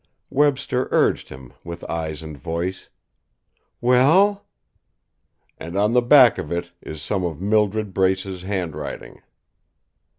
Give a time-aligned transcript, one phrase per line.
[0.31, 2.89] Webster urged him, with eyes and voice:
[3.81, 4.47] "Well?"
[5.59, 9.21] "And on the back of it is some of Mildred Brace's handwriting."